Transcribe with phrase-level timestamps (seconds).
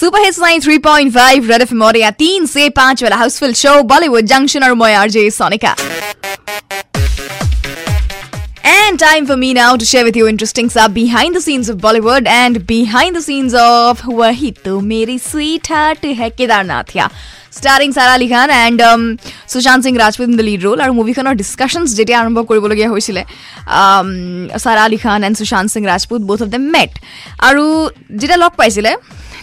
[0.00, 4.64] Super hits 93.5 red FM और या तीन से पांच वाला हाउसफुल शो बॉलीवुड जंक्शन
[4.64, 5.74] और मैं RJ Sonika
[8.72, 11.78] And time for me now to share with you interesting stuff behind the scenes of
[11.86, 17.08] Bollywood and behind the scenes of वही तो मेरी sweetheart है केदारनाथ या
[17.58, 19.04] starring Sara Ali Khan and um,
[19.48, 23.22] Sushant Singh Rajput in the lead role আৰু মুভিখনৰ discussions যেতিয়া আৰম্ভ কৰিবলগীয়া হৈছিলে
[24.64, 26.92] Sara Ali Khan and Sushant Singh Rajput both of them met
[27.48, 27.64] আৰু
[28.20, 28.92] যেতিয়া লগ পাইছিলে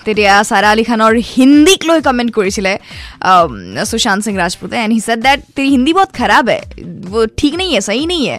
[0.08, 2.66] तिर सारा अली তেতিয়া সারা আলী খানের হিন্দিক লো কমেন্ট করেছিল
[3.90, 4.92] সুশান্ত সিং রাজপুতে এন্ড
[5.74, 6.60] हिंदी बहुत खराब है
[7.12, 8.38] वो ठीक नहीं है सही नहीं है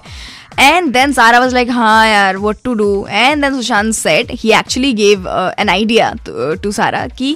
[0.60, 4.52] and then Sara was like हाँ यार what to do and then Sushant said he
[4.52, 5.28] actually gave
[5.60, 6.14] an idea
[6.64, 7.30] to Sara कि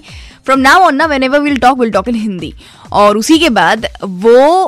[0.45, 2.54] फ्रॉम नाउ ऑन ना whenever we'll talk will talk in Hindi
[2.93, 4.63] और उसी के बाद वो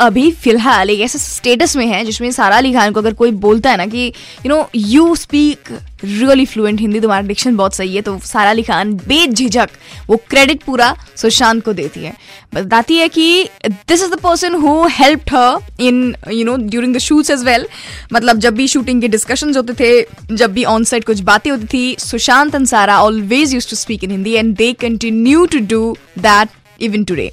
[0.00, 3.70] अभी फ़िलहाल एक ऐसे स्टेटस में है, जिसमें सारा अली खान को अगर कोई बोलता
[3.70, 4.06] है ना कि
[4.46, 5.72] you know you speak
[6.04, 9.70] really fluent Hindi तुम्हारा डिक्शन बहुत सही है तो सारा अली खान बेझिझक
[10.08, 12.12] वो क्रेडिट पूरा सुशांत को देती है।
[12.54, 16.98] बताती है कि this is the person who help her in you know during the
[16.98, 17.66] shoots as well
[18.12, 21.66] मतलब जब भी शूटिंग के डिस्कशन होते थे, जब भी ऑन साइड कुछ बातें होती
[21.66, 25.96] थी, Sushant and Sara always use to speak in Hindi and they continue to do
[26.18, 26.48] that
[26.78, 27.32] even today.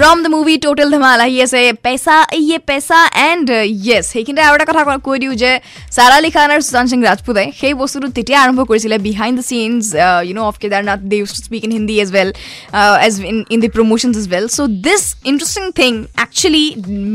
[0.00, 1.28] from the movie Total Dhamala.
[1.28, 3.56] He has a Pesa, Ye Pesa, and uh,
[3.88, 5.50] yes, সেইখিনিতে আৰু এটা কথা কৈ দিওঁ যে
[5.96, 9.84] ছাৰা আলি খান আৰু সুশান্ত সিং ৰাজপুতে সেই বস্তুটো তেতিয়া আৰম্ভ কৰিছিলে behind the scenes
[10.26, 12.28] you know' of Kedarnath they use to speak in Hindi as well
[13.06, 15.92] as in in the promotions as well so' this interesting thing
[16.24, 16.66] actually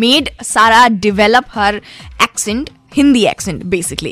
[0.03, 1.73] made Sara develop her
[2.27, 2.65] accent
[2.97, 4.11] Hindi accent basically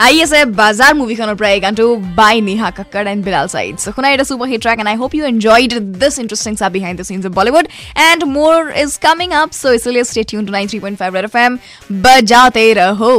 [0.00, 4.10] आइए से बाज़ार movie Khan प्राय गांटो by Neha Kakkar and Bilal Saeed so खुना
[4.10, 7.02] it a super hit track and I hope you enjoyed this interesting सा behind the
[7.02, 7.68] scenes of Bollywood
[7.98, 11.58] and more is coming up so इसलिए stay tune to 93.5 red FM
[12.02, 13.18] बजाते रहो।